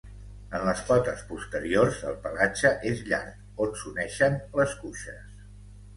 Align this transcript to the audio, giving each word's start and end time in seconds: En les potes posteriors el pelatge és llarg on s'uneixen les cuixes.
En 0.59 0.63
les 0.67 0.79
potes 0.85 1.19
posteriors 1.33 1.99
el 2.11 2.17
pelatge 2.25 2.71
és 2.93 3.03
llarg 3.11 3.63
on 3.67 3.77
s'uneixen 3.83 4.39
les 4.61 4.75
cuixes. 4.83 5.41